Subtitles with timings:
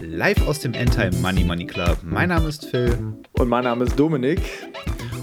[0.00, 1.98] Live aus dem Endtime Money Money Club.
[2.02, 2.96] Mein Name ist Phil.
[3.32, 4.40] Und mein Name ist Dominik.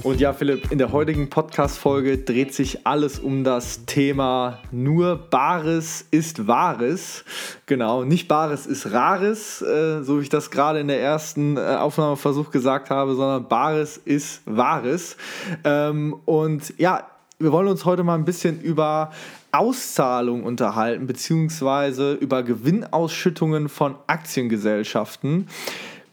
[0.04, 6.05] Und ja, Philipp, in der heutigen Podcast-Folge dreht sich alles um das Thema nur Bares
[6.09, 7.25] ist Wahres.
[7.65, 11.59] Genau, nicht Bares ist Rares, äh, so wie ich das gerade in der ersten äh,
[11.59, 15.17] Aufnahmeversuch gesagt habe, sondern Bares ist Wahres.
[15.65, 17.05] Ähm, und ja,
[17.39, 19.11] wir wollen uns heute mal ein bisschen über
[19.52, 25.48] Auszahlung unterhalten, beziehungsweise über Gewinnausschüttungen von Aktiengesellschaften.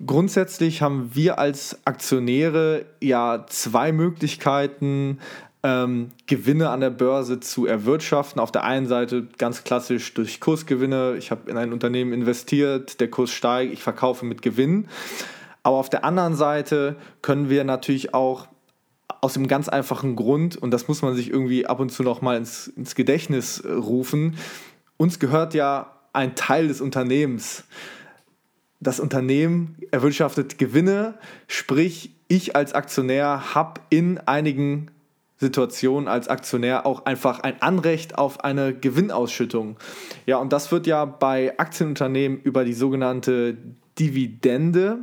[0.05, 5.19] Grundsätzlich haben wir als Aktionäre ja zwei Möglichkeiten,
[5.63, 8.41] ähm, Gewinne an der Börse zu erwirtschaften.
[8.41, 11.17] Auf der einen Seite ganz klassisch durch Kursgewinne.
[11.19, 14.87] Ich habe in ein Unternehmen investiert, der Kurs steigt, ich verkaufe mit Gewinn.
[15.63, 18.47] Aber auf der anderen Seite können wir natürlich auch
[19.27, 22.23] aus dem ganz einfachen Grund, und das muss man sich irgendwie ab und zu noch
[22.23, 24.37] mal ins, ins Gedächtnis rufen,
[24.97, 27.65] uns gehört ja ein Teil des Unternehmens
[28.79, 31.15] das Unternehmen erwirtschaftet Gewinne,
[31.49, 34.93] sprich ich als Aktionär habe in einigen
[35.39, 39.77] Situationen als Aktionär auch einfach ein Anrecht auf eine Gewinnausschüttung.
[40.25, 43.57] Ja, und das wird ja bei Aktienunternehmen über die sogenannte
[43.99, 45.01] Dividende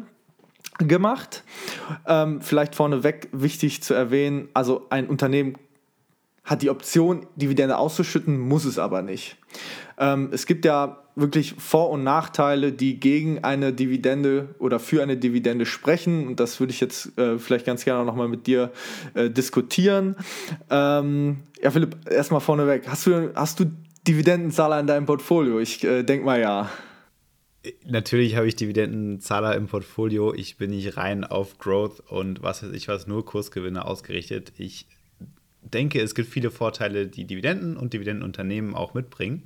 [0.79, 1.43] gemacht.
[2.07, 5.55] Ähm, vielleicht vorneweg wichtig zu erwähnen, also ein Unternehmen
[6.43, 9.37] hat die Option, Dividende auszuschütten, muss es aber nicht.
[9.97, 15.15] Ähm, es gibt ja wirklich Vor- und Nachteile, die gegen eine Dividende oder für eine
[15.15, 16.27] Dividende sprechen.
[16.27, 18.71] Und das würde ich jetzt äh, vielleicht ganz gerne nochmal mit dir
[19.13, 20.15] äh, diskutieren.
[20.69, 22.87] Ähm, ja, Philipp, erstmal vorneweg.
[22.87, 23.65] Hast du, hast du
[24.07, 25.59] Dividendenzahler in deinem Portfolio?
[25.59, 26.69] Ich äh, denke mal ja.
[27.85, 30.33] Natürlich habe ich Dividendenzahler im Portfolio.
[30.33, 34.51] Ich bin nicht rein auf Growth und was weiß ich was, nur Kursgewinne ausgerichtet.
[34.57, 34.85] Ich
[35.61, 39.43] denke, es gibt viele Vorteile, die Dividenden und Dividendenunternehmen auch mitbringen.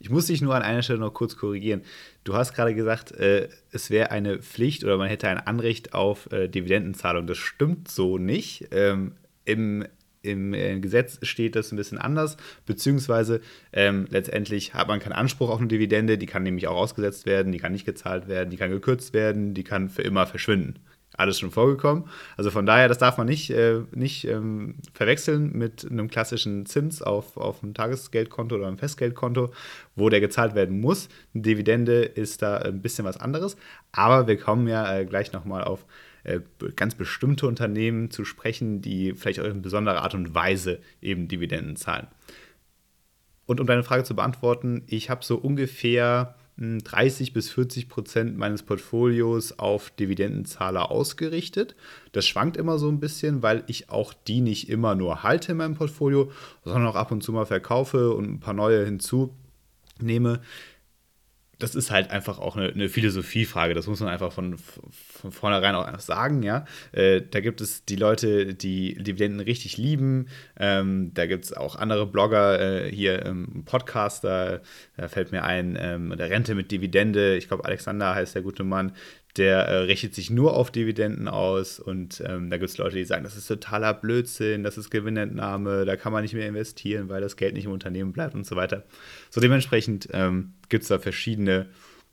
[0.00, 1.82] Ich muss dich nur an einer Stelle noch kurz korrigieren.
[2.24, 6.32] Du hast gerade gesagt, äh, es wäre eine Pflicht oder man hätte ein Anrecht auf
[6.32, 7.26] äh, Dividendenzahlung.
[7.26, 8.68] Das stimmt so nicht.
[8.72, 9.12] Ähm,
[9.44, 9.84] Im
[10.22, 12.36] im äh, Gesetz steht das ein bisschen anders,
[12.66, 13.40] beziehungsweise
[13.72, 17.52] ähm, letztendlich hat man keinen Anspruch auf eine Dividende, die kann nämlich auch ausgesetzt werden,
[17.52, 20.80] die kann nicht gezahlt werden, die kann gekürzt werden, die kann für immer verschwinden
[21.20, 22.04] alles schon vorgekommen.
[22.36, 27.02] Also von daher, das darf man nicht, äh, nicht ähm, verwechseln mit einem klassischen Zins
[27.02, 29.50] auf, auf einem Tagesgeldkonto oder einem Festgeldkonto,
[29.96, 31.08] wo der gezahlt werden muss.
[31.34, 33.56] Eine Dividende ist da ein bisschen was anderes.
[33.92, 35.84] Aber wir kommen ja äh, gleich nochmal auf
[36.24, 36.40] äh,
[36.76, 41.76] ganz bestimmte Unternehmen zu sprechen, die vielleicht auch in besonderer Art und Weise eben Dividenden
[41.76, 42.06] zahlen.
[43.46, 48.62] Und um deine Frage zu beantworten, ich habe so ungefähr 30 bis 40 Prozent meines
[48.62, 51.74] Portfolios auf Dividendenzahler ausgerichtet.
[52.12, 55.58] Das schwankt immer so ein bisschen, weil ich auch die nicht immer nur halte in
[55.58, 56.30] meinem Portfolio,
[56.64, 60.42] sondern auch ab und zu mal verkaufe und ein paar neue hinzunehme
[61.60, 63.74] das ist halt einfach auch eine, eine, Philosophiefrage.
[63.74, 66.64] Das muss man einfach von, von vornherein auch einfach sagen, ja.
[66.92, 70.26] Äh, da gibt es die Leute, die Dividenden richtig lieben.
[70.58, 74.62] Ähm, da gibt es auch andere Blogger, äh, hier ähm, Podcaster,
[74.96, 77.36] da fällt mir ein, ähm, der Rente mit Dividende.
[77.36, 78.92] Ich glaube, Alexander heißt der gute Mann
[79.36, 83.04] der äh, richtet sich nur auf Dividenden aus und ähm, da gibt es Leute, die
[83.04, 87.20] sagen, das ist totaler Blödsinn, das ist Gewinnentnahme, da kann man nicht mehr investieren, weil
[87.20, 88.84] das Geld nicht im Unternehmen bleibt und so weiter.
[89.30, 91.66] So dementsprechend ähm, gibt es da verschiedene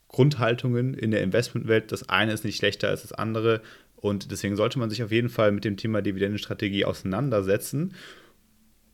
[0.10, 1.92] Grundhaltungen in der Investmentwelt.
[1.92, 3.62] Das eine ist nicht schlechter als das andere
[3.96, 7.96] und deswegen sollte man sich auf jeden Fall mit dem Thema Dividendenstrategie auseinandersetzen.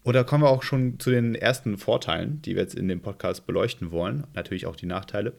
[0.03, 3.01] Und da kommen wir auch schon zu den ersten Vorteilen, die wir jetzt in dem
[3.01, 4.25] Podcast beleuchten wollen.
[4.33, 5.33] Natürlich auch die Nachteile.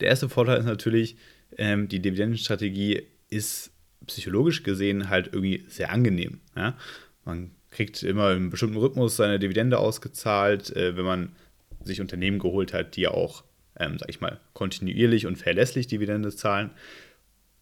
[0.00, 1.16] Der erste Vorteil ist natürlich,
[1.58, 3.72] ähm, die Dividendenstrategie ist
[4.06, 6.40] psychologisch gesehen halt irgendwie sehr angenehm.
[6.56, 6.76] Ja?
[7.24, 11.32] Man kriegt immer im bestimmten Rhythmus seine Dividende ausgezahlt, äh, wenn man
[11.84, 13.44] sich Unternehmen geholt hat, die auch,
[13.78, 16.70] ähm, sag ich mal, kontinuierlich und verlässlich Dividende zahlen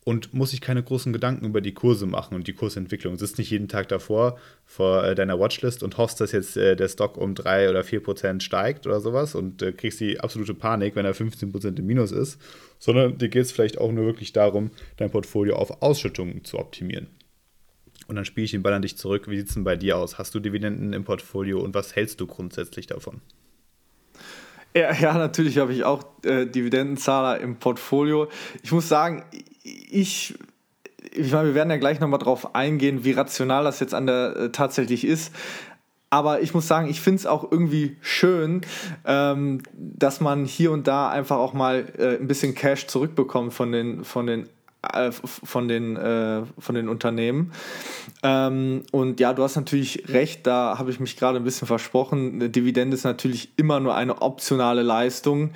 [0.04, 3.16] und muss sich keine großen Gedanken über die Kurse machen und die Kursentwicklung.
[3.16, 6.88] Sitzt nicht jeden Tag davor vor äh, deiner Watchlist und hoffst, dass jetzt äh, der
[6.88, 10.97] Stock um 3 oder 4 Prozent steigt oder sowas und äh, kriegst die absolute Panik,
[10.97, 12.41] wenn er 15 Prozent im Minus ist,
[12.78, 17.08] sondern dir geht es vielleicht auch nur wirklich darum, dein Portfolio auf Ausschüttungen zu optimieren.
[18.08, 19.28] Und dann spiele ich den Ball an dich zurück.
[19.28, 20.18] Wie sieht es denn bei dir aus?
[20.18, 23.20] Hast du Dividenden im Portfolio und was hältst du grundsätzlich davon?
[24.74, 28.28] Ja, ja natürlich habe ich auch äh, Dividendenzahler im Portfolio.
[28.62, 29.24] Ich muss sagen,
[29.62, 30.34] ich,
[31.12, 34.36] ich meine, wir werden ja gleich nochmal drauf eingehen, wie rational das jetzt an der
[34.36, 35.33] äh, tatsächlich ist.
[36.12, 38.62] Aber ich muss sagen, ich finde es auch irgendwie schön,
[39.04, 43.71] ähm, dass man hier und da einfach auch mal äh, ein bisschen Cash zurückbekommt von
[43.71, 44.48] den, von den
[45.22, 47.53] von, den, äh, von den Unternehmen.
[48.22, 52.34] Ähm, und ja, du hast natürlich recht, da habe ich mich gerade ein bisschen versprochen.
[52.34, 55.50] Eine Dividende ist natürlich immer nur eine optionale Leistung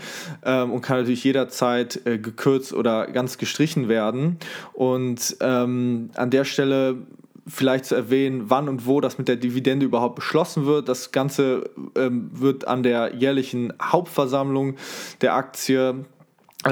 [0.44, 4.38] ähm, und kann natürlich jederzeit äh, gekürzt oder ganz gestrichen werden.
[4.74, 6.96] Und ähm, an der Stelle
[7.46, 10.88] vielleicht zu erwähnen, wann und wo das mit der Dividende überhaupt beschlossen wird.
[10.88, 14.76] Das Ganze ähm, wird an der jährlichen Hauptversammlung
[15.20, 15.94] der Aktie äh,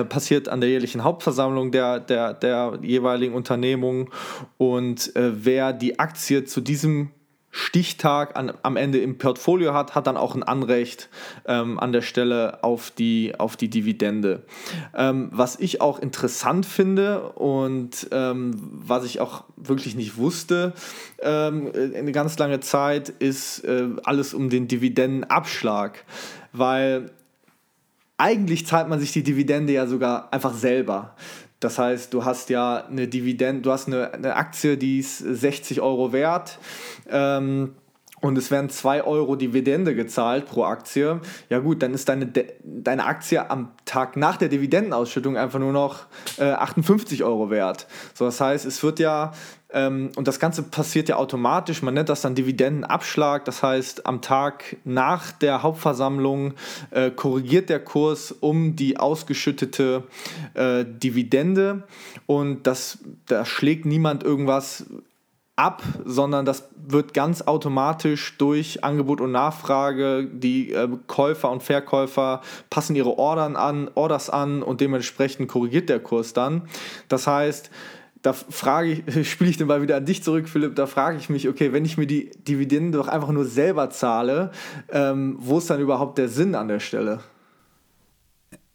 [0.09, 4.11] passiert an der jährlichen Hauptversammlung der, der, der jeweiligen Unternehmung
[4.59, 7.11] und äh, wer die Aktie zu diesem
[7.55, 11.11] Stichtag an, am Ende im Portfolio hat, hat dann auch ein Anrecht
[11.45, 14.45] ähm, an der Stelle auf die, auf die Dividende.
[14.97, 20.73] Ähm, was ich auch interessant finde und ähm, was ich auch wirklich nicht wusste
[21.21, 26.07] ähm, eine ganz lange Zeit, ist äh, alles um den Dividendenabschlag.
[26.55, 27.11] Weil
[28.23, 31.17] eigentlich zahlt man sich die Dividende ja sogar einfach selber.
[31.59, 35.81] Das heißt, du hast ja eine Dividende, du hast eine, eine Aktie, die ist 60
[35.81, 36.59] Euro wert.
[37.11, 37.75] Ähm,
[38.23, 41.21] und es werden 2 Euro Dividende gezahlt pro Aktie,
[41.51, 42.33] ja gut, dann ist deine,
[42.63, 46.07] deine Aktie am Tag nach der Dividendenausschüttung einfach nur noch
[46.39, 47.87] äh, 58 Euro wert.
[48.15, 49.33] So, das heißt, es wird ja
[49.73, 51.83] ähm, und das Ganze passiert ja automatisch.
[51.83, 53.45] Man nennt das dann Dividendenabschlag.
[53.45, 56.55] Das heißt, am Tag nach der Hauptversammlung
[56.91, 60.05] äh, korrigiert der Kurs um die ausgeschüttete
[60.55, 61.85] äh, Dividende.
[62.27, 64.87] Und das, da schlägt niemand irgendwas
[65.57, 70.27] ab, sondern das wird ganz automatisch durch Angebot und Nachfrage.
[70.33, 72.41] Die äh, Käufer und Verkäufer
[72.71, 76.63] passen ihre Ordern an, Orders an und dementsprechend korrigiert der Kurs dann.
[77.09, 77.71] Das heißt,
[78.23, 81.29] da frage ich, spiele ich dann mal wieder an dich zurück, Philipp, da frage ich
[81.29, 84.53] mich, okay, wenn ich mir die Dividende doch einfach nur selber zahle,
[84.91, 87.21] ähm, wo ist dann überhaupt der Sinn an der Stelle?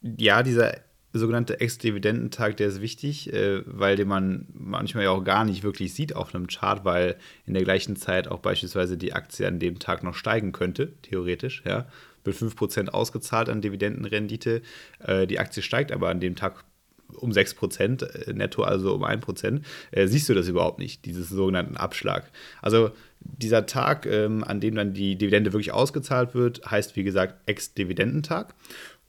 [0.01, 0.74] Ja, dieser
[1.17, 5.93] sogenannte Ex-Dividendentag, der ist wichtig, äh, weil den man manchmal ja auch gar nicht wirklich
[5.93, 7.15] sieht auf einem Chart, weil
[7.45, 11.63] in der gleichen Zeit auch beispielsweise die Aktie an dem Tag noch steigen könnte, theoretisch,
[11.65, 11.87] ja.
[12.23, 14.61] Wird 5% ausgezahlt an Dividendenrendite.
[14.99, 16.65] Äh, die Aktie steigt aber an dem Tag
[17.13, 19.61] um 6%, äh, netto also um 1%,
[19.91, 22.29] äh, siehst du das überhaupt nicht, dieses sogenannten Abschlag.
[22.61, 27.35] Also dieser Tag, ähm, an dem dann die Dividende wirklich ausgezahlt wird, heißt wie gesagt
[27.45, 28.53] Ex-Dividendentag.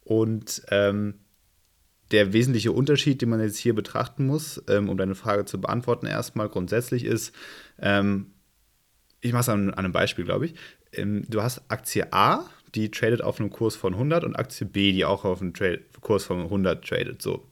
[0.04, 1.14] Und ähm,
[2.10, 6.06] der wesentliche Unterschied, den man jetzt hier betrachten muss, ähm, um deine Frage zu beantworten,
[6.06, 7.34] erstmal grundsätzlich ist,
[7.80, 8.32] ähm,
[9.20, 10.54] ich mache es an, an, einem Beispiel, glaube ich.
[10.92, 14.92] Ähm, du hast Aktie A, die tradet auf einem Kurs von 100 und Aktie B,
[14.92, 17.20] die auch auf einem Tra Kurs von 100 tradet.
[17.22, 17.44] So,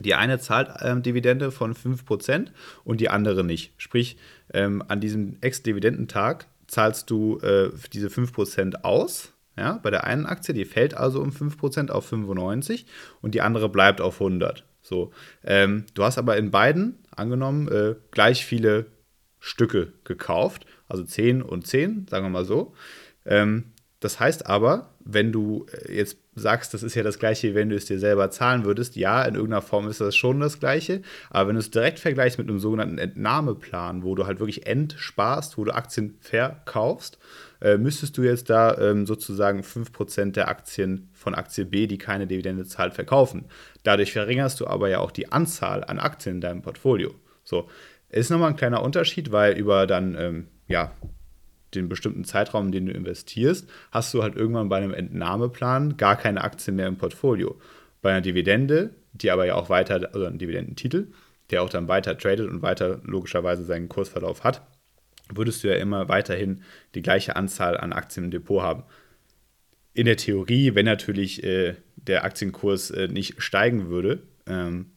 [0.00, 2.48] die eine zahlt ähm, Dividende von 5%
[2.84, 3.72] und die andere nicht.
[3.76, 4.16] Sprich,
[4.52, 9.32] ähm, an diesem Ex-Dividendentag zahlst du äh, diese 5% aus.
[9.58, 12.86] Ja, bei der einen Aktie, die fällt also um 5% auf 95
[13.22, 14.64] und die andere bleibt auf 100.
[14.82, 15.12] So,
[15.44, 18.86] ähm, du hast aber in beiden, angenommen, äh, gleich viele
[19.40, 22.74] Stücke gekauft, also 10 und 10, sagen wir mal so.
[23.24, 27.70] Ähm, das heißt aber, wenn du äh, jetzt sagst, das ist ja das gleiche, wenn
[27.70, 31.02] du es dir selber zahlen würdest, ja, in irgendeiner Form ist das schon das gleiche.
[31.30, 35.58] Aber wenn du es direkt vergleichst mit einem sogenannten Entnahmeplan, wo du halt wirklich entsparst,
[35.58, 37.18] wo du Aktien verkaufst,
[37.60, 42.26] äh, müsstest du jetzt da ähm, sozusagen 5% der Aktien von Aktie B, die keine
[42.26, 43.46] Dividende zahlt, verkaufen.
[43.82, 47.14] Dadurch verringerst du aber ja auch die Anzahl an Aktien in deinem Portfolio.
[47.44, 47.68] So,
[48.10, 50.92] ist nochmal ein kleiner Unterschied, weil über dann, ähm, ja,
[51.74, 56.42] den bestimmten Zeitraum, den du investierst, hast du halt irgendwann bei einem Entnahmeplan gar keine
[56.42, 57.58] Aktien mehr im Portfolio.
[58.02, 61.08] Bei einer Dividende, die aber ja auch weiter, also ein Dividendentitel,
[61.50, 64.62] der auch dann weiter tradet und weiter logischerweise seinen Kursverlauf hat,
[65.32, 66.62] würdest du ja immer weiterhin
[66.94, 68.84] die gleiche Anzahl an Aktien im Depot haben.
[69.92, 74.92] In der Theorie, wenn natürlich äh, der Aktienkurs äh, nicht steigen würde, ähm,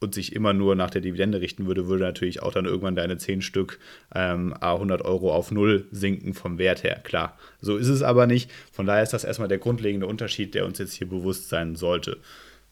[0.00, 3.18] und sich immer nur nach der Dividende richten würde, würde natürlich auch dann irgendwann deine
[3.18, 3.78] 10 Stück
[4.14, 7.00] ähm, 100 Euro auf Null sinken vom Wert her.
[7.02, 8.50] Klar, so ist es aber nicht.
[8.72, 12.18] Von daher ist das erstmal der grundlegende Unterschied, der uns jetzt hier bewusst sein sollte.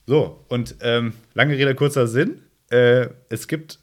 [0.06, 2.42] So, und ähm, lange Rede, kurzer Sinn.
[2.71, 3.80] Äh, es gibt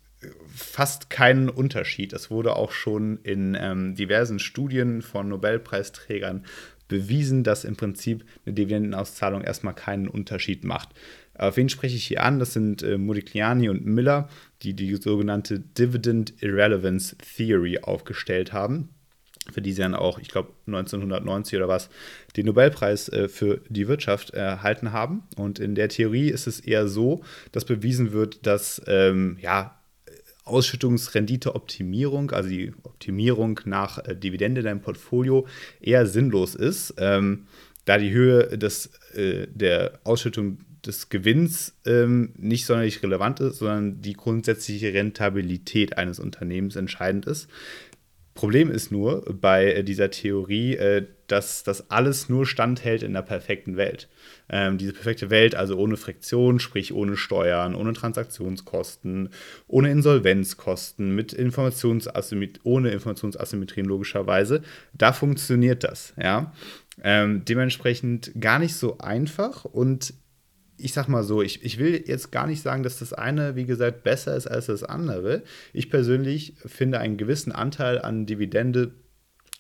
[0.48, 2.14] fast keinen Unterschied.
[2.14, 6.46] Es wurde auch schon in ähm, diversen Studien von Nobelpreisträgern
[6.88, 10.90] bewiesen, dass im Prinzip eine Dividendenauszahlung erstmal keinen Unterschied macht.
[11.36, 12.40] Auf wen spreche ich hier an?
[12.40, 14.30] Das sind äh, Modigliani und Miller,
[14.62, 18.90] die die sogenannte Dividend Irrelevance Theory aufgestellt haben,
[19.52, 21.90] für die sie dann auch, ich glaube, 1990 oder was,
[22.38, 25.24] den Nobelpreis äh, für die Wirtschaft erhalten haben.
[25.36, 29.80] Und in der Theorie ist es eher so, dass bewiesen wird, dass ähm, ja,
[30.46, 35.48] Ausschüttungsrenditeoptimierung, also die Optimierung nach äh, Dividende in deinem Portfolio,
[35.82, 37.48] eher sinnlos ist, ähm,
[37.86, 44.02] da die Höhe des, äh, der Ausschüttung des Gewinns ähm, nicht sonderlich relevant ist, sondern
[44.02, 47.48] die grundsätzliche Rentabilität eines Unternehmens entscheidend ist.
[48.34, 53.22] Problem ist nur bei äh, dieser Theorie, äh, dass das alles nur standhält in der
[53.22, 54.10] perfekten Welt.
[54.50, 59.30] Ähm, diese perfekte Welt, also ohne Friktion, sprich ohne Steuern, ohne Transaktionskosten,
[59.68, 64.64] ohne Insolvenzkosten, mit Informationsasymmet ohne Informationsasymmetrien logischerweise,
[64.94, 66.14] da funktioniert das.
[66.22, 66.54] Ja?
[67.04, 70.14] Ähm, dementsprechend gar nicht so einfach und
[70.78, 73.66] ich sag mal so, ich, ich will jetzt gar nicht sagen, dass das eine, wie
[73.66, 75.44] gesagt, besser ist als das andere.
[75.72, 78.94] Ich persönlich finde einen gewissen Anteil an Dividende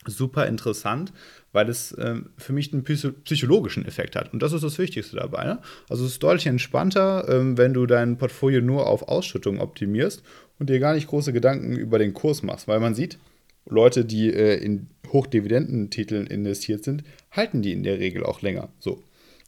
[0.05, 1.13] super interessant,
[1.51, 4.33] weil es ähm, für mich einen psychologischen Effekt hat.
[4.33, 5.45] Und das ist das Wichtigste dabei.
[5.45, 5.59] Ne?
[5.89, 10.23] Also es ist deutlich entspannter, ähm, wenn du dein Portfolio nur auf Ausschüttung optimierst
[10.59, 13.17] und dir gar nicht große Gedanken über den Kurs machst, weil man sieht,
[13.65, 18.69] Leute, die äh, in Hochdividendentiteln investiert sind, halten die in der Regel auch länger.
[18.79, 19.01] So.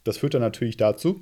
[0.04, 1.20] Das führt dann natürlich dazu,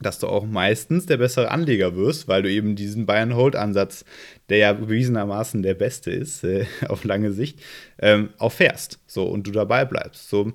[0.00, 4.04] dass du auch meistens der bessere Anleger wirst, weil du eben diesen Buy-and-Hold-Ansatz,
[4.48, 7.60] der ja bewiesenermaßen der beste ist, äh, auf lange Sicht,
[7.98, 8.98] ähm, auch fährst.
[9.06, 10.28] So, und du dabei bleibst.
[10.28, 10.52] So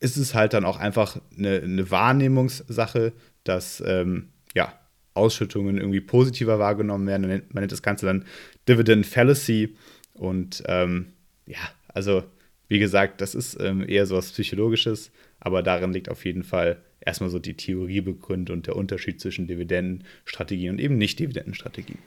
[0.00, 4.78] ist es halt dann auch einfach eine, eine Wahrnehmungssache, dass ähm, ja,
[5.14, 7.22] Ausschüttungen irgendwie positiver wahrgenommen werden.
[7.22, 8.26] Man nennt, man nennt das Ganze dann
[8.68, 9.76] Dividend Fallacy.
[10.12, 11.06] Und ähm,
[11.46, 12.22] ja, also
[12.68, 16.82] wie gesagt, das ist ähm, eher so was Psychologisches, aber darin liegt auf jeden Fall
[17.04, 21.98] erstmal so die Theorie begründet und der Unterschied zwischen Dividendenstrategien und eben Nicht-Dividendenstrategien.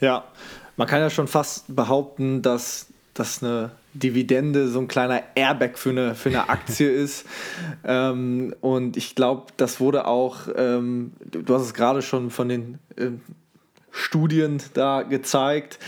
[0.00, 0.24] Ja,
[0.76, 5.90] man kann ja schon fast behaupten, dass, dass eine Dividende so ein kleiner Airbag für
[5.90, 7.26] eine, für eine Aktie ist.
[7.84, 12.78] Ähm, und ich glaube, das wurde auch, ähm, du hast es gerade schon von den
[12.98, 13.22] ähm,
[13.96, 15.78] Studien da gezeigt.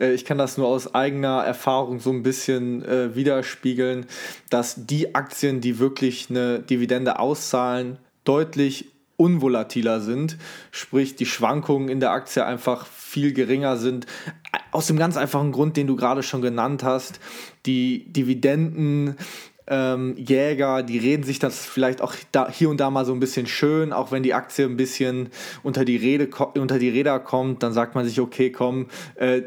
[0.00, 4.06] Äh, ich kann das nur aus eigener Erfahrung so ein bisschen äh, widerspiegeln,
[4.50, 10.38] dass die Aktien, die wirklich eine Dividende auszahlen, deutlich unvolatiler sind,
[10.70, 14.06] sprich die Schwankungen in der Aktie einfach viel geringer sind.
[14.70, 17.18] Aus dem ganz einfachen Grund, den du gerade schon genannt hast,
[17.66, 19.16] die Dividenden
[19.68, 23.20] ähm, Jäger, die reden sich das vielleicht auch da, hier und da mal so ein
[23.20, 25.28] bisschen schön, auch wenn die Aktie ein bisschen
[25.62, 29.42] unter die, Rede, unter die Räder kommt, dann sagt man sich, okay, komm, äh,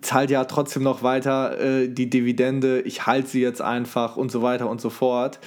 [0.00, 4.42] zahlt ja trotzdem noch weiter äh, die Dividende, ich halte sie jetzt einfach und so
[4.42, 5.40] weiter und so fort.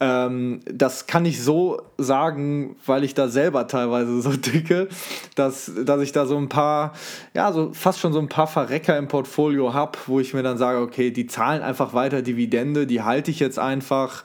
[0.00, 4.88] Ähm, das kann ich so sagen, weil ich da selber teilweise so dicke,
[5.34, 6.92] dass, dass ich da so ein paar,
[7.34, 10.58] ja, so fast schon so ein paar Verrecker im Portfolio habe, wo ich mir dann
[10.58, 14.24] sage, okay, die zahlen einfach weiter Dividende, die halte ich jetzt einfach.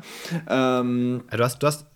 [0.50, 1.88] Ähm, du hast, du hast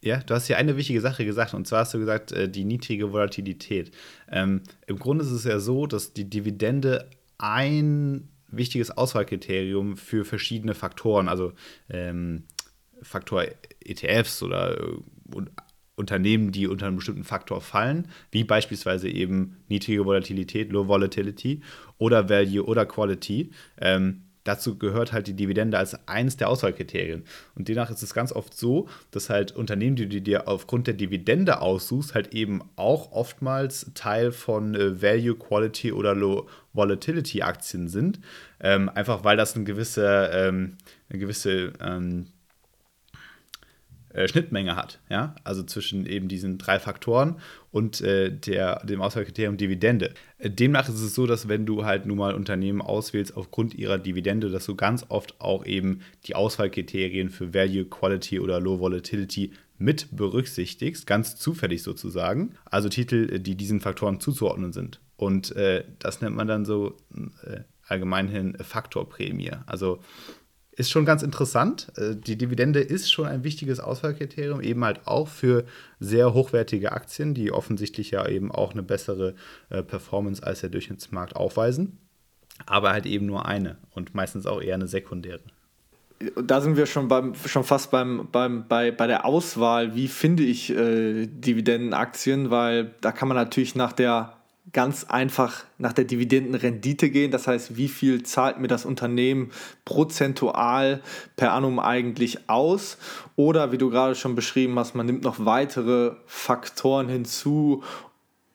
[0.00, 2.64] ja, du hast hier eine wichtige Sache gesagt, und zwar hast du gesagt, äh, die
[2.64, 3.90] niedrige Volatilität.
[4.30, 10.74] Ähm, Im Grunde ist es ja so, dass die Dividende ein wichtiges Auswahlkriterium für verschiedene
[10.74, 11.52] Faktoren, also
[11.90, 12.44] ähm,
[13.02, 13.44] Faktor
[13.84, 14.96] ETFs oder äh,
[15.96, 21.62] Unternehmen, die unter einem bestimmten Faktor fallen, wie beispielsweise eben niedrige Volatilität, Low Volatility
[21.98, 23.50] oder Value oder Quality,
[23.80, 27.24] ähm, dazu gehört halt die Dividende als eines der Auswahlkriterien.
[27.54, 30.94] Und demnach ist es ganz oft so, dass halt Unternehmen, die du dir aufgrund der
[30.94, 37.88] Dividende aussuchst, halt eben auch oftmals Teil von äh, Value, Quality oder Low Volatility Aktien
[37.88, 38.20] sind.
[38.60, 40.78] Ähm, einfach weil das eine gewisse, ähm,
[41.10, 42.26] eine gewisse ähm,
[44.10, 47.36] äh, Schnittmenge hat, ja, also zwischen eben diesen drei Faktoren
[47.70, 50.14] und äh, der, dem Auswahlkriterium Dividende.
[50.38, 53.98] Äh, demnach ist es so, dass wenn du halt nun mal Unternehmen auswählst aufgrund ihrer
[53.98, 59.52] Dividende, dass du ganz oft auch eben die Auswahlkriterien für Value, Quality oder Low Volatility
[59.76, 62.54] mit berücksichtigst, ganz zufällig sozusagen.
[62.64, 65.00] Also Titel, äh, die diesen Faktoren zuzuordnen sind.
[65.16, 66.96] Und äh, das nennt man dann so
[67.88, 69.52] allgemein hin Faktorprämie.
[69.66, 70.00] Also
[70.78, 71.88] ist schon ganz interessant.
[71.96, 75.64] Äh, die Dividende ist schon ein wichtiges Auswahlkriterium, eben halt auch für
[75.98, 79.34] sehr hochwertige Aktien, die offensichtlich ja eben auch eine bessere
[79.70, 81.98] äh, Performance als der Durchschnittsmarkt aufweisen.
[82.66, 85.40] Aber halt eben nur eine und meistens auch eher eine sekundäre.
[86.42, 90.42] Da sind wir schon, beim, schon fast beim, beim, bei, bei der Auswahl, wie finde
[90.42, 94.37] ich äh, Dividendenaktien, weil da kann man natürlich nach der
[94.72, 97.30] ganz einfach nach der Dividendenrendite gehen.
[97.30, 99.50] Das heißt, wie viel zahlt mir das Unternehmen
[99.84, 101.02] prozentual
[101.36, 102.98] per annum eigentlich aus?
[103.36, 107.82] Oder wie du gerade schon beschrieben hast, man nimmt noch weitere Faktoren hinzu,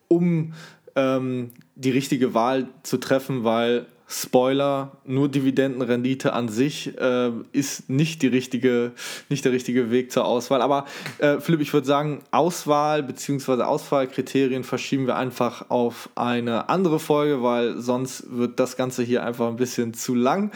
[0.08, 0.54] um
[0.96, 8.22] ähm, die richtige Wahl zu treffen, weil Spoiler, nur Dividendenrendite an sich äh, ist nicht,
[8.22, 8.92] die richtige,
[9.28, 10.62] nicht der richtige Weg zur Auswahl.
[10.62, 10.86] Aber
[11.18, 13.64] äh, Philipp, ich würde sagen, Auswahl bzw.
[13.64, 19.48] Auswahlkriterien verschieben wir einfach auf eine andere Folge, weil sonst wird das Ganze hier einfach
[19.48, 20.52] ein bisschen zu lang.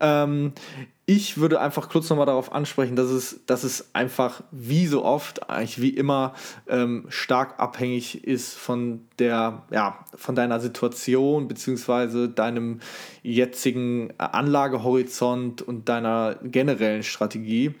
[0.00, 0.52] Ähm,
[1.08, 5.48] ich würde einfach kurz nochmal darauf ansprechen, dass es, dass es einfach wie so oft,
[5.48, 6.34] eigentlich wie immer,
[6.68, 12.80] ähm, stark abhängig ist von der, ja, von deiner Situation beziehungsweise deinem
[13.22, 17.76] jetzigen Anlagehorizont und deiner generellen Strategie.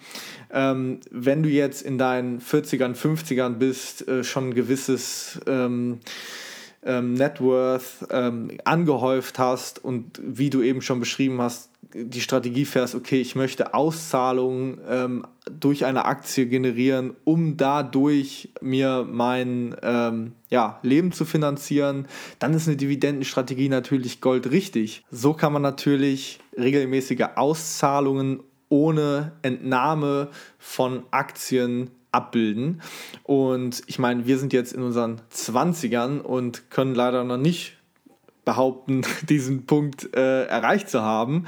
[0.52, 5.98] Ähm, wenn du jetzt in deinen 40ern, 50ern bist, äh, schon ein gewisses ähm,
[6.84, 12.64] ähm, Net Worth ähm, angehäuft hast und wie du eben schon beschrieben hast, die Strategie
[12.64, 20.32] fährst, okay, ich möchte Auszahlungen ähm, durch eine Aktie generieren, um dadurch mir mein ähm,
[20.50, 22.06] ja, Leben zu finanzieren,
[22.38, 25.04] dann ist eine Dividendenstrategie natürlich goldrichtig.
[25.10, 30.28] So kann man natürlich regelmäßige Auszahlungen ohne Entnahme
[30.58, 32.82] von Aktien abbilden.
[33.22, 37.76] Und ich meine, wir sind jetzt in unseren 20ern und können leider noch nicht
[38.44, 41.44] behaupten, diesen Punkt äh, erreicht zu haben.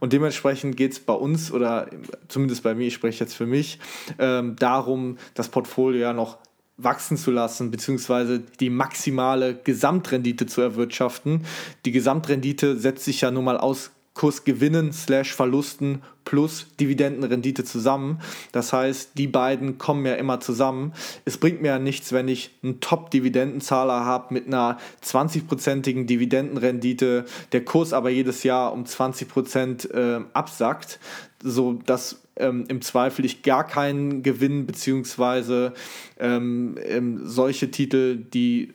[0.00, 1.90] Und dementsprechend geht es bei uns, oder
[2.28, 3.78] zumindest bei mir, ich spreche jetzt für mich,
[4.18, 6.38] ähm, darum, das Portfolio ja noch
[6.78, 11.46] wachsen zu lassen, beziehungsweise die maximale Gesamtrendite zu erwirtschaften.
[11.84, 18.18] Die Gesamtrendite setzt sich ja nun mal aus Kursgewinnen slash Verlusten plus Dividendenrendite zusammen.
[18.50, 20.94] Das heißt, die beiden kommen ja immer zusammen.
[21.26, 27.64] Es bringt mir ja nichts, wenn ich einen Top-Dividendenzahler habe mit einer 20-prozentigen Dividendenrendite, der
[27.64, 30.98] Kurs aber jedes Jahr um 20 Prozent äh, absackt,
[31.42, 35.74] so dass ähm, im Zweifel ich gar keinen Gewinn beziehungsweise
[36.18, 38.72] ähm, ähm, solche Titel, die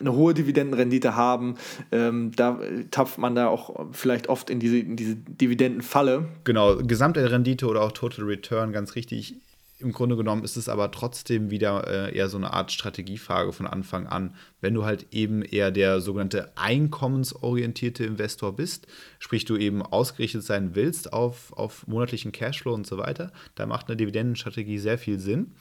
[0.00, 1.56] eine hohe Dividendenrendite haben,
[1.92, 2.58] ähm, da
[2.90, 6.28] tapft man da auch vielleicht oft in diese, in diese Dividendenfalle.
[6.44, 9.36] Genau, Gesamtrendite oder auch Total Return, ganz richtig.
[9.78, 13.66] Im Grunde genommen ist es aber trotzdem wieder äh, eher so eine Art Strategiefrage von
[13.66, 14.34] Anfang an.
[14.60, 18.86] Wenn du halt eben eher der sogenannte einkommensorientierte Investor bist,
[19.18, 23.88] sprich du eben ausgerichtet sein willst auf, auf monatlichen Cashflow und so weiter, da macht
[23.88, 25.52] eine Dividendenstrategie sehr viel Sinn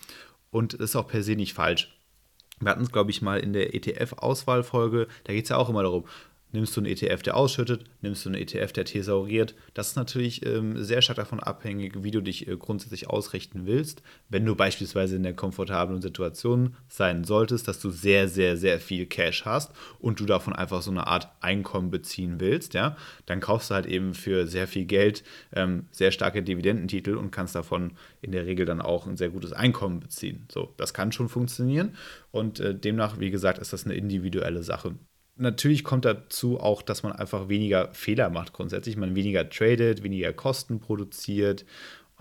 [0.52, 1.99] und ist auch per se nicht falsch.
[2.60, 5.08] Wir hatten es, glaube ich, mal in der ETF-Auswahlfolge.
[5.24, 6.06] Da geht es ja auch immer darum,
[6.52, 7.84] Nimmst du einen ETF, der ausschüttet?
[8.02, 9.54] Nimmst du einen ETF, der thesauriert?
[9.76, 14.02] Das ist natürlich ähm, sehr stark davon abhängig, wie du dich äh, grundsätzlich ausrichten willst.
[14.30, 19.06] Wenn du beispielsweise in der komfortablen Situation sein solltest, dass du sehr, sehr, sehr viel
[19.06, 23.70] Cash hast und du davon einfach so eine Art Einkommen beziehen willst, ja, dann kaufst
[23.70, 28.32] du halt eben für sehr viel Geld ähm, sehr starke Dividendentitel und kannst davon in
[28.32, 30.48] der Regel dann auch ein sehr gutes Einkommen beziehen.
[30.52, 31.96] So, das kann schon funktionieren
[32.32, 34.96] und äh, demnach, wie gesagt, ist das eine individuelle Sache
[35.40, 38.98] natürlich kommt dazu auch, dass man einfach weniger Fehler macht grundsätzlich.
[38.98, 41.66] Man weniger tradet, weniger Kosten produziert.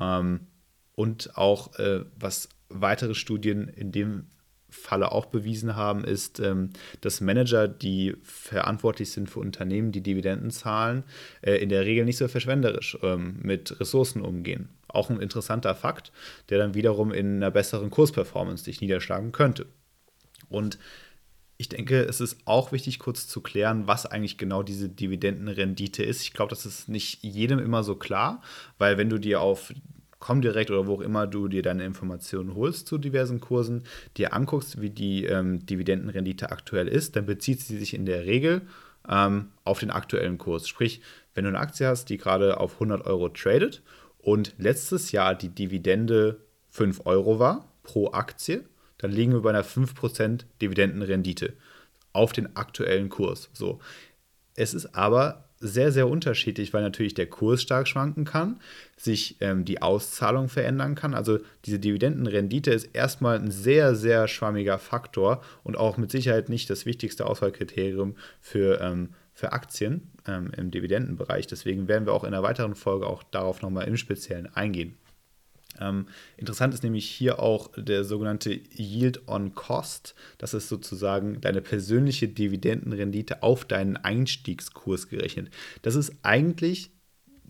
[0.01, 0.47] Ähm,
[0.95, 4.27] und auch, äh, was weitere Studien in dem
[4.71, 10.51] Falle auch bewiesen haben, ist, ähm, dass Manager, die verantwortlich sind für Unternehmen, die Dividenden
[10.51, 11.05] zahlen,
[11.41, 14.69] äh, in der Regel nicht so verschwenderisch ähm, mit Ressourcen umgehen.
[14.89, 16.13] Auch ein interessanter Fakt,
[16.51, 19.67] der dann wiederum in einer besseren Kursperformance sich niederschlagen könnte.
[20.49, 20.79] Und
[21.61, 26.23] ich denke, es ist auch wichtig, kurz zu klären, was eigentlich genau diese Dividendenrendite ist.
[26.23, 28.43] Ich glaube, das ist nicht jedem immer so klar,
[28.79, 29.75] weil wenn du dir auf
[30.21, 33.83] Comdirect oder wo auch immer du dir deine Informationen holst zu diversen Kursen,
[34.17, 38.63] dir anguckst, wie die ähm, Dividendenrendite aktuell ist, dann bezieht sie sich in der Regel
[39.09, 40.69] ähm, auf den aktuellen Kurs.
[40.69, 41.03] Sprich,
[41.35, 43.83] wenn du eine Aktie hast, die gerade auf 100 Euro tradet
[44.19, 46.41] und letztes Jahr die Dividende
[46.71, 48.65] 5 Euro war pro Aktie,
[48.99, 51.55] dann liegen wir bei einer 5% Dividendenrendite
[52.13, 53.51] auf den aktuellen Kurs.
[53.53, 53.81] So.
[54.55, 58.61] Es ist aber sehr, sehr unterschiedlich, weil natürlich der Kurs stark schwanken kann,
[58.97, 61.15] sich ähm, die Auszahlung verändern kann.
[61.15, 66.71] Also diese Dividendenrendite ist erstmal ein sehr, sehr schwammiger Faktor und auch mit Sicherheit nicht
[66.71, 71.47] das wichtigste Auswahlkriterium für, ähm, für Aktien ähm, im Dividendenbereich.
[71.47, 74.97] Deswegen werden wir auch in einer weiteren Folge auch darauf nochmal im Speziellen eingehen.
[75.81, 80.15] Ähm, interessant ist nämlich hier auch der sogenannte Yield on Cost.
[80.39, 85.51] Das ist sozusagen deine persönliche Dividendenrendite auf deinen Einstiegskurs gerechnet.
[85.83, 86.91] Das ist eigentlich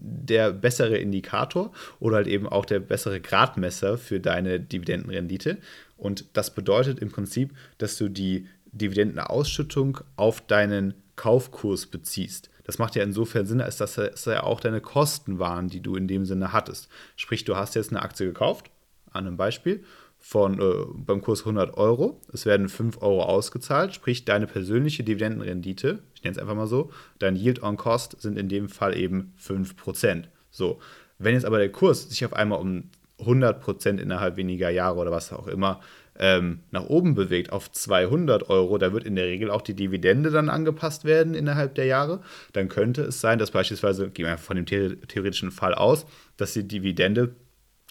[0.01, 5.59] der bessere Indikator oder halt eben auch der bessere Gradmesser für deine Dividendenrendite.
[5.97, 12.51] Und das bedeutet im Prinzip, dass du die Dividendenausschüttung auf deinen Kaufkurs beziehst.
[12.69, 15.97] Das macht ja insofern Sinn, als dass es ja auch deine Kosten waren, die du
[15.97, 16.91] in dem Sinne hattest.
[17.17, 18.71] Sprich, du hast jetzt eine Aktie gekauft,
[19.11, 19.85] an einem Beispiel,
[20.19, 22.21] von, äh, beim Kurs 100 Euro.
[22.31, 26.91] Es werden 5 Euro ausgezahlt, sprich deine persönliche Dividendenrendite, ich nenne es einfach mal so,
[27.19, 30.25] dein Yield on Cost sind in dem Fall eben 5%.
[30.51, 30.79] So,
[31.17, 35.33] wenn jetzt aber der Kurs sich auf einmal um 100% innerhalb weniger Jahre oder was
[35.33, 35.81] auch immer
[36.19, 40.31] ähm, nach oben bewegt auf 200 Euro, da wird in der Regel auch die Dividende
[40.31, 42.21] dann angepasst werden innerhalb der Jahre.
[42.53, 46.67] Dann könnte es sein, dass beispielsweise, gehen wir von dem theoretischen Fall aus, dass die
[46.67, 47.37] Dividende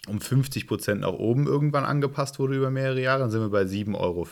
[0.06, 3.20] um 50 Prozent nach oben irgendwann angepasst wurde über mehrere Jahre.
[3.20, 4.26] Dann sind wir bei 7,50 Euro.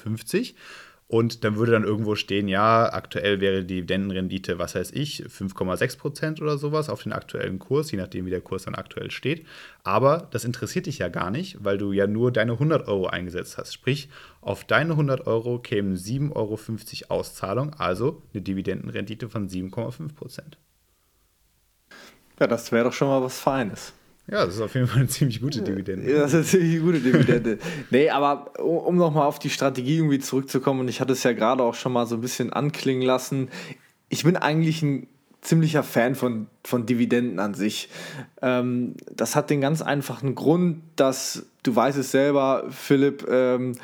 [1.08, 5.98] Und dann würde dann irgendwo stehen, ja, aktuell wäre die Dividendenrendite, was weiß ich, 5,6
[5.98, 9.46] Prozent oder sowas auf den aktuellen Kurs, je nachdem, wie der Kurs dann aktuell steht.
[9.84, 13.56] Aber das interessiert dich ja gar nicht, weil du ja nur deine 100 Euro eingesetzt
[13.56, 13.72] hast.
[13.72, 14.08] Sprich,
[14.40, 20.58] auf deine 100 Euro kämen 7,50 Euro Auszahlung, also eine Dividendenrendite von 7,5 Prozent.
[22.40, 23.92] Ja, das wäre doch schon mal was Feines.
[24.28, 26.10] Ja, das ist auf jeden Fall eine ziemlich gute Dividende.
[26.10, 27.58] Ja, das ist eine ziemlich gute Dividende.
[27.90, 31.62] nee, aber um nochmal auf die Strategie irgendwie zurückzukommen, und ich hatte es ja gerade
[31.62, 33.48] auch schon mal so ein bisschen anklingen lassen,
[34.08, 35.06] ich bin eigentlich ein
[35.42, 37.88] ziemlicher Fan von, von Dividenden an sich.
[38.42, 43.76] Ähm, das hat den ganz einfachen Grund, dass du weißt es selber, Philipp, ähm,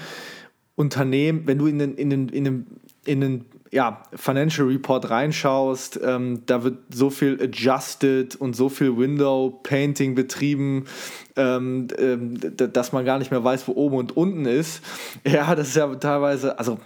[0.74, 2.66] Unternehmen, wenn du in den, in den, in den,
[3.04, 8.98] in den ja, Financial Report reinschaust, ähm, da wird so viel adjusted und so viel
[8.98, 10.84] Window Painting betrieben,
[11.36, 14.82] ähm, ähm, dass man gar nicht mehr weiß, wo oben und unten ist.
[15.26, 16.78] Ja, das ist ja teilweise, also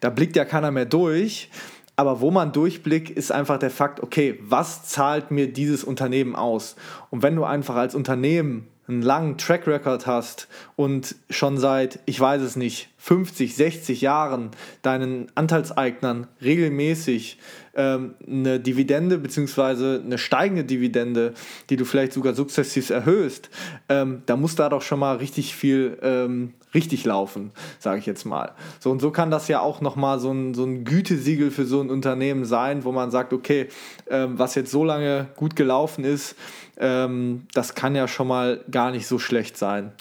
[0.00, 1.48] da blickt ja keiner mehr durch.
[1.94, 6.74] Aber wo man durchblickt, ist einfach der Fakt, okay, was zahlt mir dieses Unternehmen aus?
[7.10, 12.18] Und wenn du einfach als Unternehmen einen langen Track Record hast und schon seit, ich
[12.18, 14.50] weiß es nicht, 50, 60 Jahren
[14.82, 17.38] deinen Anteilseignern regelmäßig
[17.74, 20.00] ähm, eine Dividende bzw.
[20.04, 21.34] eine steigende Dividende,
[21.70, 23.50] die du vielleicht sogar sukzessiv erhöhst,
[23.88, 28.24] ähm, da muss da doch schon mal richtig viel ähm, richtig laufen, sage ich jetzt
[28.24, 28.52] mal.
[28.80, 31.80] So und so kann das ja auch nochmal so ein, so ein Gütesiegel für so
[31.80, 33.68] ein Unternehmen sein, wo man sagt, okay,
[34.08, 36.36] ähm, was jetzt so lange gut gelaufen ist,
[36.78, 39.92] ähm, das kann ja schon mal gar nicht so schlecht sein.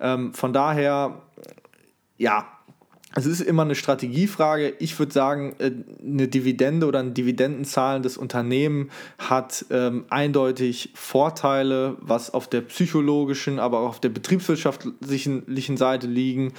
[0.00, 1.22] Ähm, von daher,
[2.16, 2.46] ja,
[3.16, 4.74] es ist immer eine Strategiefrage.
[4.78, 5.70] Ich würde sagen, äh,
[6.02, 13.80] eine Dividende oder ein dividendenzahlendes Unternehmen hat ähm, eindeutig Vorteile, was auf der psychologischen, aber
[13.80, 16.52] auch auf der betriebswirtschaftlichen Seite liegen.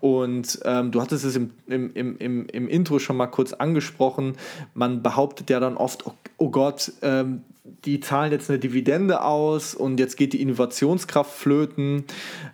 [0.00, 4.36] Und ähm, du hattest es im, im, im, im Intro schon mal kurz angesprochen.
[4.74, 7.42] Man behauptet ja dann oft, oh, oh Gott, ähm,
[7.86, 12.04] die zahlen jetzt eine Dividende aus und jetzt geht die Innovationskraft flöten.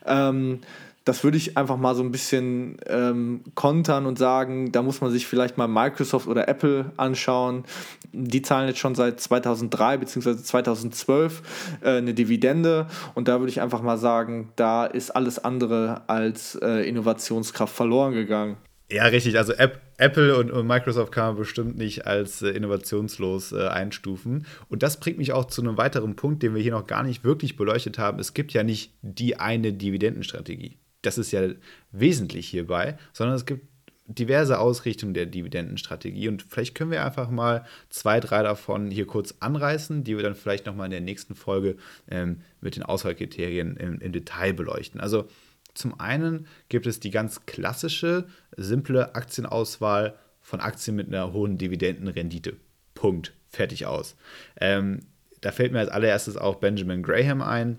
[0.06, 0.60] Ähm,
[1.04, 5.10] das würde ich einfach mal so ein bisschen ähm, kontern und sagen, da muss man
[5.10, 7.64] sich vielleicht mal Microsoft oder Apple anschauen.
[8.12, 10.36] Die zahlen jetzt schon seit 2003 bzw.
[10.36, 16.02] 2012 äh, eine Dividende und da würde ich einfach mal sagen, da ist alles andere
[16.06, 18.56] als äh, Innovationskraft verloren gegangen.
[18.92, 19.38] Ja, richtig.
[19.38, 24.46] Also App, Apple und, und, Microsoft kann man bestimmt nicht als äh, innovationslos äh, einstufen.
[24.68, 27.22] Und das bringt mich auch zu einem weiteren Punkt, den wir hier noch gar nicht
[27.22, 28.18] wirklich beleuchtet haben.
[28.18, 31.48] Es gibt ja nicht die eine Dividendenstrategie das ist ja
[31.92, 33.66] wesentlich hierbei, sondern es gibt
[34.06, 39.36] diverse Ausrichtungen der Dividendenstrategie und vielleicht können wir einfach mal zwei, drei davon hier kurz
[39.38, 41.76] anreißen, die wir dann vielleicht nochmal in der nächsten Folge
[42.10, 45.00] ähm, mit den Auswahlkriterien im, im Detail beleuchten.
[45.00, 45.28] Also
[45.74, 52.56] zum einen gibt es die ganz klassische, simple Aktienauswahl von Aktien mit einer hohen Dividendenrendite.
[52.94, 53.32] Punkt.
[53.48, 54.16] Fertig aus.
[54.60, 55.00] Ähm,
[55.40, 57.78] da fällt mir als allererstes auch Benjamin Graham ein,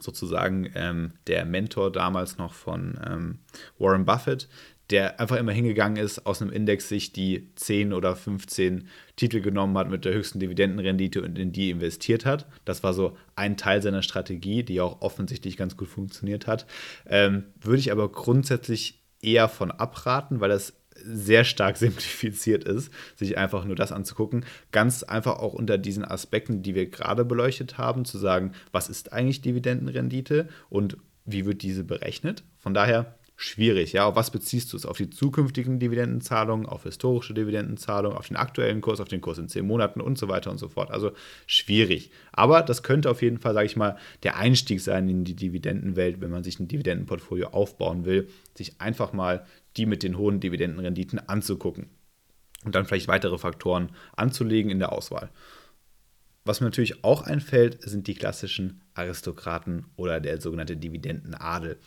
[0.00, 3.38] sozusagen ähm, der Mentor damals noch von ähm,
[3.78, 4.48] Warren Buffett,
[4.90, 9.76] der einfach immer hingegangen ist, aus einem Index sich die 10 oder 15 Titel genommen
[9.76, 12.46] hat mit der höchsten Dividendenrendite und in die investiert hat.
[12.64, 16.66] Das war so ein Teil seiner Strategie, die auch offensichtlich ganz gut funktioniert hat.
[17.06, 23.38] Ähm, würde ich aber grundsätzlich eher von abraten, weil das sehr stark simplifiziert ist, sich
[23.38, 24.44] einfach nur das anzugucken.
[24.72, 29.12] Ganz einfach auch unter diesen Aspekten, die wir gerade beleuchtet haben, zu sagen, was ist
[29.12, 32.44] eigentlich Dividendenrendite und wie wird diese berechnet.
[32.58, 33.92] Von daher schwierig.
[33.92, 34.86] Ja, auf was beziehst du es?
[34.86, 39.48] Auf die zukünftigen Dividendenzahlungen, auf historische Dividendenzahlungen, auf den aktuellen Kurs, auf den Kurs in
[39.48, 40.90] zehn Monaten und so weiter und so fort.
[40.90, 41.12] Also
[41.46, 42.10] schwierig.
[42.32, 46.20] Aber das könnte auf jeden Fall, sage ich mal, der Einstieg sein in die Dividendenwelt,
[46.20, 49.44] wenn man sich ein Dividendenportfolio aufbauen will, sich einfach mal
[49.76, 51.90] die mit den hohen Dividendenrenditen anzugucken
[52.64, 55.30] und dann vielleicht weitere Faktoren anzulegen in der Auswahl.
[56.44, 61.78] Was mir natürlich auch einfällt, sind die klassischen Aristokraten oder der sogenannte Dividendenadel.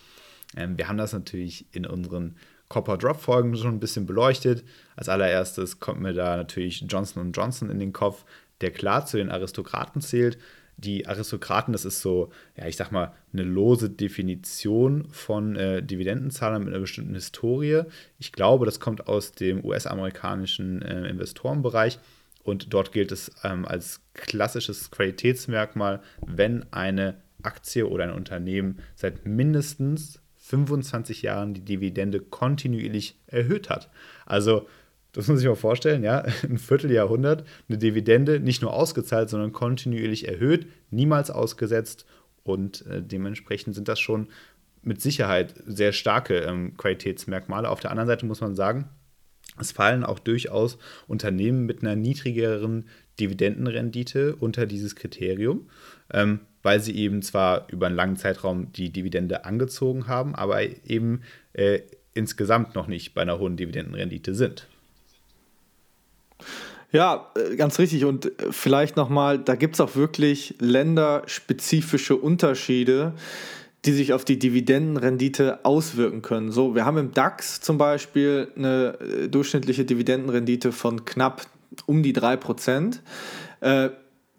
[0.56, 2.36] Ähm, wir haben das natürlich in unseren
[2.68, 4.64] Copper Drop Folgen schon ein bisschen beleuchtet.
[4.96, 8.26] Als allererstes kommt mir da natürlich Johnson Johnson in den Kopf,
[8.62, 10.38] der klar zu den Aristokraten zählt
[10.80, 16.64] die Aristokraten, das ist so, ja, ich sag mal, eine lose Definition von äh, Dividendenzahlern
[16.64, 17.84] mit einer bestimmten Historie.
[18.18, 22.00] Ich glaube, das kommt aus dem US-amerikanischen äh, Investorenbereich
[22.44, 29.26] und dort gilt es ähm, als klassisches Qualitätsmerkmal, wenn eine Aktie oder ein Unternehmen seit
[29.26, 33.90] mindestens 25 Jahren die Dividende kontinuierlich erhöht hat.
[34.26, 34.68] Also,
[35.14, 40.28] das muss sich mal vorstellen, ja, ein Vierteljahrhundert eine Dividende nicht nur ausgezahlt, sondern kontinuierlich
[40.28, 42.06] erhöht, niemals ausgesetzt
[42.44, 44.28] und äh, dementsprechend sind das schon
[44.82, 47.70] mit Sicherheit sehr starke ähm, Qualitätsmerkmale.
[47.70, 48.90] Auf der anderen Seite muss man sagen,
[49.60, 52.86] es fallen auch durchaus Unternehmen mit einer niedrigeren
[53.20, 55.70] Dividendenrendite unter dieses Kriterium,
[56.14, 61.22] ähm, weil sie eben zwar über einen langen Zeitraum die Dividende angezogen haben, aber eben
[61.54, 61.82] äh,
[62.14, 64.68] insgesamt noch nicht bei einer hohen Dividendenrendite sind.
[66.92, 68.06] Ja, äh, ganz richtig.
[68.06, 73.14] Und äh, vielleicht nochmal, da gibt es auch wirklich länderspezifische Unterschiede,
[73.86, 76.52] die sich auf die Dividendenrendite auswirken können.
[76.52, 81.46] So, wir haben im DAX zum Beispiel eine äh, durchschnittliche Dividendenrendite von knapp
[81.86, 83.00] um die 3%.
[83.62, 83.90] Äh,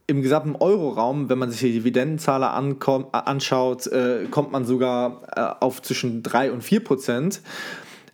[0.08, 5.80] Im gesamten Euroraum, wenn man sich die Dividendenzahler anschaut, äh, kommt man sogar äh, auf
[5.82, 7.40] zwischen 3 und 4%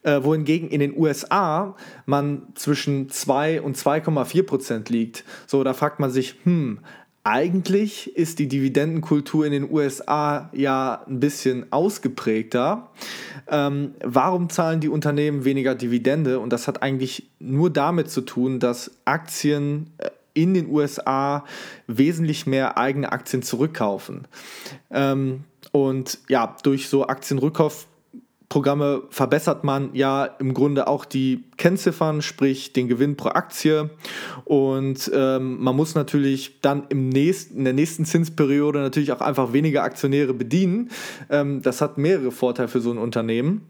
[0.06, 1.74] äh, wohingegen in den USA
[2.06, 5.24] man zwischen 2 und 2,4% liegt.
[5.46, 6.78] So, da fragt man sich, hm,
[7.24, 12.88] eigentlich ist die Dividendenkultur in den USA ja ein bisschen ausgeprägter.
[13.48, 16.38] Ähm, warum zahlen die Unternehmen weniger Dividende?
[16.38, 21.44] Und das hat eigentlich nur damit zu tun, dass Aktien äh, in den USA
[21.88, 24.28] wesentlich mehr eigene Aktien zurückkaufen.
[24.92, 25.42] Ähm,
[25.72, 27.88] und ja, durch so Aktienrückkauf
[28.48, 33.90] Programme verbessert man ja im Grunde auch die Kennziffern, sprich den Gewinn pro Aktie.
[34.44, 39.52] Und ähm, man muss natürlich dann im nächsten, in der nächsten Zinsperiode natürlich auch einfach
[39.52, 40.90] weniger Aktionäre bedienen.
[41.28, 43.62] Ähm, das hat mehrere Vorteile für so ein Unternehmen.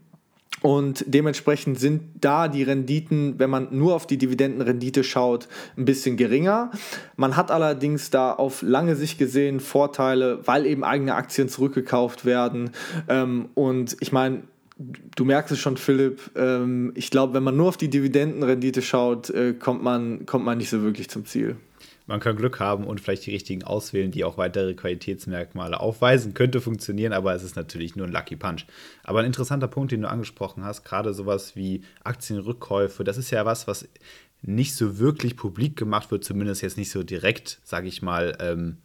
[0.61, 6.17] Und dementsprechend sind da die Renditen, wenn man nur auf die Dividendenrendite schaut, ein bisschen
[6.17, 6.71] geringer.
[7.15, 12.71] Man hat allerdings da auf lange Sicht gesehen Vorteile, weil eben eigene Aktien zurückgekauft werden.
[13.07, 14.43] Ähm, und ich meine,
[14.77, 19.29] du merkst es schon, Philipp, ähm, ich glaube, wenn man nur auf die Dividendenrendite schaut,
[19.29, 21.57] äh, kommt, man, kommt man nicht so wirklich zum Ziel.
[22.05, 26.33] Man kann Glück haben und vielleicht die richtigen auswählen, die auch weitere Qualitätsmerkmale aufweisen.
[26.33, 28.65] Könnte funktionieren, aber es ist natürlich nur ein Lucky Punch.
[29.03, 33.45] Aber ein interessanter Punkt, den du angesprochen hast, gerade sowas wie Aktienrückkäufe, das ist ja
[33.45, 33.89] was, was
[34.41, 38.77] nicht so wirklich publik gemacht wird, zumindest jetzt nicht so direkt, sage ich mal, ähm,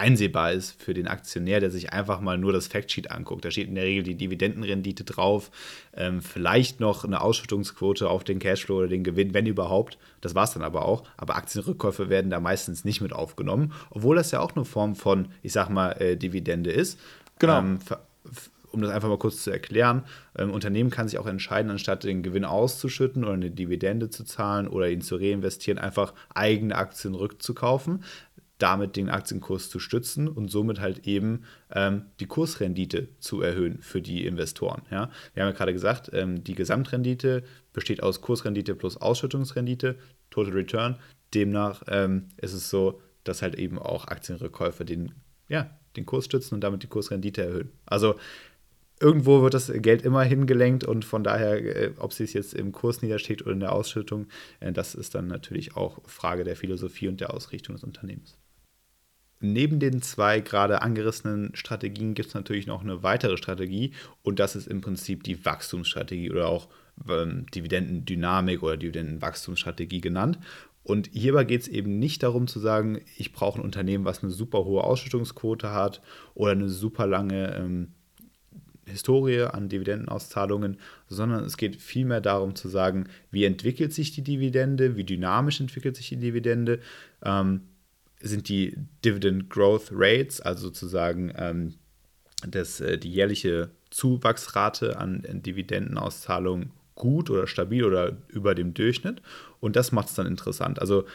[0.00, 3.44] einsehbar ist für den Aktionär, der sich einfach mal nur das Factsheet anguckt.
[3.44, 5.50] Da steht in der Regel die Dividendenrendite drauf,
[5.94, 9.98] ähm, vielleicht noch eine Ausschüttungsquote auf den Cashflow oder den Gewinn, wenn überhaupt.
[10.22, 11.04] Das war es dann aber auch.
[11.16, 15.28] Aber Aktienrückkäufe werden da meistens nicht mit aufgenommen, obwohl das ja auch eine Form von,
[15.42, 16.98] ich sag mal, äh, Dividende ist.
[17.38, 17.58] Genau.
[17.58, 17.78] Ähm,
[18.72, 20.04] um das einfach mal kurz zu erklären,
[20.38, 24.68] ähm, Unternehmen kann sich auch entscheiden, anstatt den Gewinn auszuschütten oder eine Dividende zu zahlen
[24.68, 28.04] oder ihn zu reinvestieren, einfach eigene Aktien rückzukaufen
[28.60, 34.02] damit den Aktienkurs zu stützen und somit halt eben ähm, die Kursrendite zu erhöhen für
[34.02, 34.82] die Investoren.
[34.90, 35.10] Ja?
[35.34, 37.42] Wir haben ja gerade gesagt, ähm, die Gesamtrendite
[37.72, 39.96] besteht aus Kursrendite plus Ausschüttungsrendite,
[40.30, 40.96] Total Return.
[41.34, 45.12] Demnach ähm, ist es so, dass halt eben auch Aktienrückkäufe den,
[45.48, 47.70] ja, den Kurs stützen und damit die Kursrendite erhöhen.
[47.86, 48.16] Also
[49.00, 53.00] irgendwo wird das Geld immer hingelenkt und von daher, äh, ob es jetzt im Kurs
[53.02, 54.26] niedersteht oder in der Ausschüttung,
[54.60, 58.36] äh, das ist dann natürlich auch Frage der Philosophie und der Ausrichtung des Unternehmens.
[59.40, 64.54] Neben den zwei gerade angerissenen Strategien gibt es natürlich noch eine weitere Strategie und das
[64.54, 66.68] ist im Prinzip die Wachstumsstrategie oder auch
[67.08, 70.38] ähm, Dividendendynamik oder Dividendenwachstumsstrategie genannt.
[70.82, 74.32] Und hierbei geht es eben nicht darum zu sagen, ich brauche ein Unternehmen, was eine
[74.32, 76.02] super hohe Ausschüttungsquote hat
[76.34, 77.88] oder eine super lange ähm,
[78.86, 84.96] Historie an Dividendenauszahlungen, sondern es geht vielmehr darum zu sagen, wie entwickelt sich die Dividende,
[84.96, 86.80] wie dynamisch entwickelt sich die Dividende,
[87.24, 87.62] ähm,
[88.20, 91.74] sind die Dividend Growth Rates, also sozusagen ähm,
[92.46, 99.22] das, äh, die jährliche Zuwachsrate an, Dividendenauszahlungen gut oder stabil oder über dem Durchschnitt.
[99.58, 100.80] Und das macht es dann interessant.
[100.80, 101.06] Also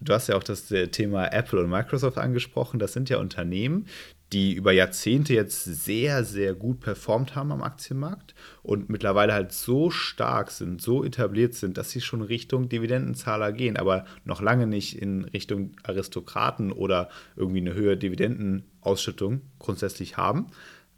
[0.00, 2.78] du hast ja auch das äh, Thema Apple und Microsoft angesprochen.
[2.78, 3.86] Das sind ja Unternehmen,
[4.32, 9.90] die über Jahrzehnte jetzt sehr, sehr gut performt haben am Aktienmarkt und mittlerweile halt so
[9.90, 15.00] stark sind, so etabliert sind, dass sie schon Richtung Dividendenzahler gehen, aber noch lange nicht
[15.00, 20.48] in Richtung Aristokraten oder irgendwie eine höhere Dividendenausschüttung grundsätzlich haben,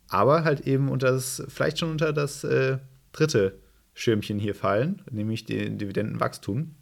[0.08, 2.78] aber halt eben unter das, vielleicht schon unter das äh,
[3.12, 3.60] dritte
[3.94, 6.74] Schirmchen hier fallen, nämlich den Dividendenwachstum,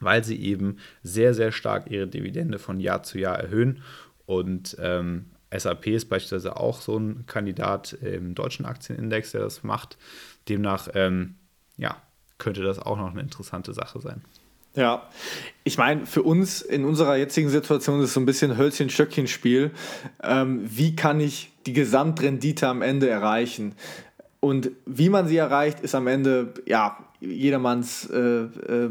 [0.00, 3.82] weil sie eben sehr, sehr stark ihre Dividende von Jahr zu Jahr erhöhen
[4.26, 5.26] und ähm,
[5.56, 9.96] SAP ist beispielsweise auch so ein Kandidat im deutschen Aktienindex, der das macht.
[10.48, 11.36] Demnach, ähm,
[11.76, 11.96] ja,
[12.38, 14.22] könnte das auch noch eine interessante Sache sein.
[14.74, 15.08] Ja,
[15.62, 19.70] ich meine, für uns in unserer jetzigen Situation ist es so ein bisschen Hölzchen-Stöckchen-Spiel.
[20.22, 23.76] Ähm, wie kann ich die Gesamtrendite am Ende erreichen?
[24.40, 28.90] Und wie man sie erreicht, ist am Ende ja jedermanns äh, äh,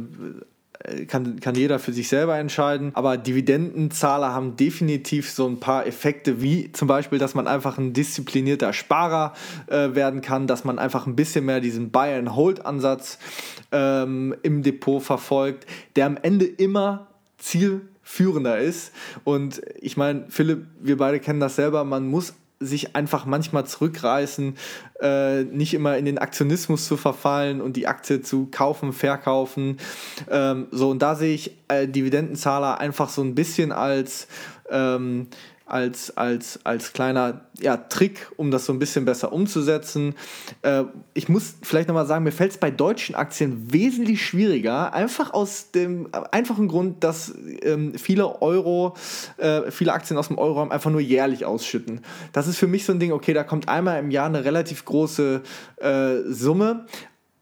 [1.08, 2.92] kann, kann jeder für sich selber entscheiden.
[2.94, 7.94] Aber Dividendenzahler haben definitiv so ein paar Effekte, wie zum Beispiel, dass man einfach ein
[7.94, 9.34] disziplinierter Sparer
[9.68, 13.20] äh, werden kann, dass man einfach ein bisschen mehr diesen Buy-and-Hold-Ansatz
[13.72, 15.66] ähm, im Depot verfolgt,
[15.96, 18.92] der am Ende immer zielführender ist.
[19.24, 24.56] Und ich meine, Philipp, wir beide kennen das selber, man muss sich einfach manchmal zurückreißen,
[25.02, 29.78] äh, nicht immer in den Aktionismus zu verfallen und die Aktie zu kaufen, verkaufen.
[30.30, 34.28] Ähm, so, und da sehe ich äh, Dividendenzahler einfach so ein bisschen als
[34.70, 35.28] ähm,
[35.66, 40.16] als, als, als kleiner ja, Trick, um das so ein bisschen besser umzusetzen.
[40.62, 45.34] Äh, ich muss vielleicht nochmal sagen, mir fällt es bei deutschen Aktien wesentlich schwieriger, einfach
[45.34, 48.96] aus dem einfachen Grund, dass ähm, viele Euro,
[49.38, 52.02] äh, viele Aktien aus dem Euroraum einfach nur jährlich ausschütten.
[52.34, 54.84] Das ist für mich so ein Ding, okay, da kommt einmal im Jahr eine relativ
[54.84, 55.42] große
[55.78, 56.88] äh, Summe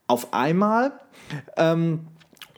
[0.06, 0.94] auf einmal
[1.58, 2.08] ähm,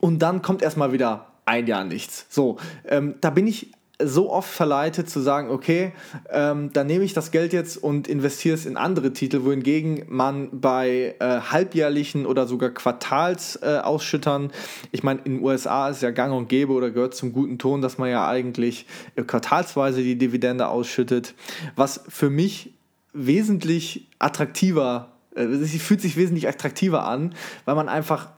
[0.01, 2.25] und dann kommt erstmal wieder ein Jahr nichts.
[2.29, 3.71] So, ähm, da bin ich
[4.05, 5.93] so oft verleitet zu sagen, okay,
[6.29, 10.49] ähm, dann nehme ich das Geld jetzt und investiere es in andere Titel, wohingegen man
[10.59, 14.53] bei äh, halbjährlichen oder sogar Quartalsausschüttern, äh,
[14.91, 17.81] ich meine, in den USA ist ja gang und gäbe oder gehört zum guten Ton,
[17.81, 18.85] dass man ja eigentlich
[19.15, 21.33] äh, quartalsweise die Dividende ausschüttet,
[21.75, 22.73] was für mich
[23.13, 27.35] wesentlich attraktiver, äh, sie fühlt sich wesentlich attraktiver an,
[27.65, 28.29] weil man einfach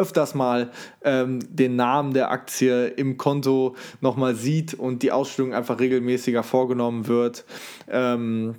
[0.00, 0.70] öfters mal
[1.04, 7.06] ähm, den Namen der Aktie im Konto nochmal sieht und die Ausstellung einfach regelmäßiger vorgenommen
[7.06, 7.44] wird.
[7.88, 8.54] Ähm,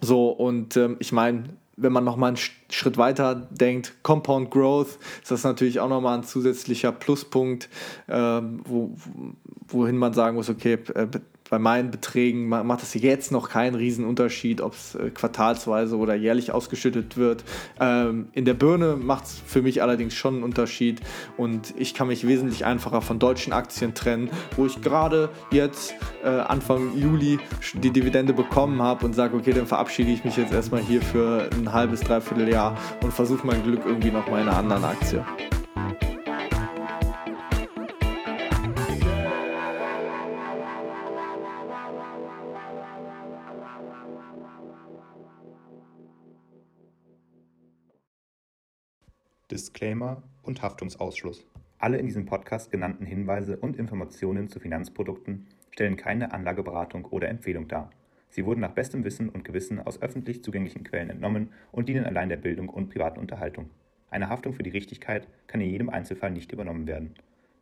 [0.00, 1.44] so, und ähm, ich meine,
[1.76, 2.38] wenn man nochmal einen
[2.70, 7.68] Schritt weiter denkt, Compound Growth, ist das natürlich auch nochmal ein zusätzlicher Pluspunkt,
[8.06, 8.96] äh, wo,
[9.68, 11.06] wohin man sagen muss, okay, äh,
[11.54, 16.50] bei meinen Beträgen macht es jetzt noch keinen Riesenunterschied, ob es äh, quartalsweise oder jährlich
[16.50, 17.44] ausgeschüttet wird.
[17.78, 21.00] Ähm, in der Birne macht es für mich allerdings schon einen Unterschied
[21.36, 26.28] und ich kann mich wesentlich einfacher von deutschen Aktien trennen, wo ich gerade jetzt äh,
[26.28, 27.38] Anfang Juli
[27.74, 31.48] die Dividende bekommen habe und sage, okay, dann verabschiede ich mich jetzt erstmal hier für
[31.52, 35.24] ein halbes, dreiviertel Jahr und versuche mein Glück irgendwie noch mal in einer anderen Aktie.
[49.50, 51.46] Disclaimer und Haftungsausschluss.
[51.78, 57.68] Alle in diesem Podcast genannten Hinweise und Informationen zu Finanzprodukten stellen keine Anlageberatung oder Empfehlung
[57.68, 57.90] dar.
[58.30, 62.30] Sie wurden nach bestem Wissen und Gewissen aus öffentlich zugänglichen Quellen entnommen und dienen allein
[62.30, 63.68] der Bildung und privaten Unterhaltung.
[64.08, 67.14] Eine Haftung für die Richtigkeit kann in jedem Einzelfall nicht übernommen werden.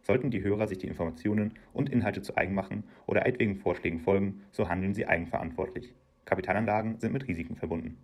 [0.03, 4.43] Sollten die Hörer sich die Informationen und Inhalte zu eigen machen oder etwaigen Vorschlägen folgen,
[4.53, 5.93] so handeln sie eigenverantwortlich.
[6.27, 7.99] Kapitalanlagen sind mit Risiken verbunden.